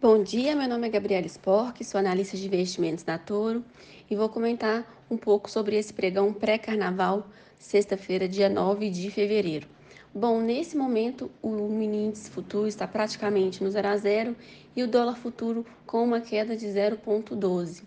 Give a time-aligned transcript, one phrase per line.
[0.00, 3.64] Bom dia, meu nome é Gabriela Spork, sou analista de investimentos da Toro
[4.08, 7.26] e vou comentar um pouco sobre esse pregão pré-carnaval,
[7.58, 9.66] sexta-feira, dia 9 de fevereiro.
[10.14, 14.36] Bom, nesse momento o mini índice futuro está praticamente no 0 a 0
[14.76, 17.82] e o dólar futuro com uma queda de 0,12.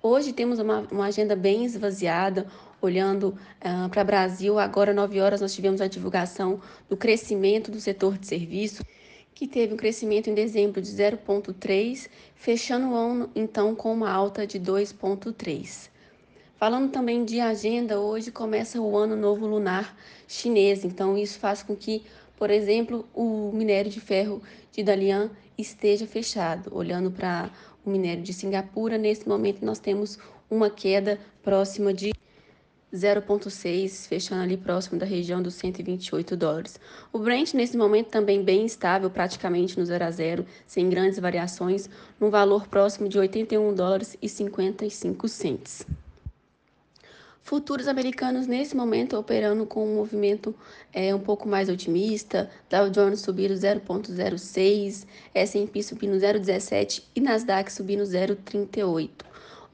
[0.00, 2.46] Hoje temos uma, uma, agenda bem esvaziada,
[2.80, 4.56] olhando uh, para o Brasil.
[4.56, 8.84] Agora, 9 horas, nós tivemos a divulgação do crescimento do setor de serviço
[9.36, 14.46] que teve um crescimento em dezembro de 0,3, fechando o ano então com uma alta
[14.46, 15.90] de 2,3.
[16.56, 19.94] Falando também de agenda, hoje começa o ano novo lunar
[20.26, 22.02] chinês, então isso faz com que,
[22.38, 26.74] por exemplo, o minério de ferro de Dalian esteja fechado.
[26.74, 27.50] Olhando para
[27.84, 32.10] o minério de Singapura, nesse momento nós temos uma queda próxima de
[32.94, 36.80] 0,6, fechando ali próximo da região dos 128 dólares.
[37.12, 41.90] O Brent, nesse momento, também bem estável, praticamente no 0 a 0, sem grandes variações,
[42.20, 45.86] num valor próximo de 81 dólares e 55 centes.
[47.46, 50.52] Futuros americanos nesse momento operando com um movimento
[50.92, 58.02] é, um pouco mais otimista, Dow Jones subindo 0,06, S&P subindo 0,17 e Nasdaq subindo
[58.02, 59.10] 0,38.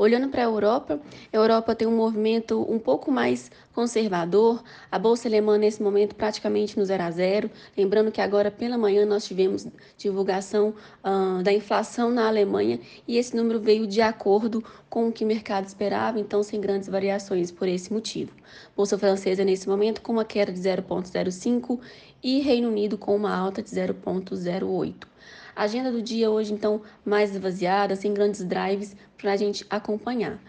[0.02, 1.00] Olhando para a Europa,
[1.32, 4.60] a Europa tem um movimento um pouco mais conservador.
[4.90, 7.48] A bolsa alemã nesse momento praticamente no zero a zero.
[7.78, 9.64] Lembrando que agora pela manhã nós tivemos
[9.96, 15.22] divulgação uh, da inflação na Alemanha e esse número veio de acordo com o que
[15.22, 18.32] o mercado esperava, então sem grandes variações por esse motivo.
[18.74, 21.78] Bolsa francesa nesse momento com uma queda de 0,05
[22.20, 25.12] e Reino Unido com uma alta de 0,08.
[25.54, 30.40] Agenda do dia hoje, então, mais esvaziada, sem grandes drives para a gente acompanhar.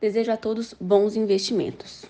[0.00, 2.04] Desejo a todos bons investimentos.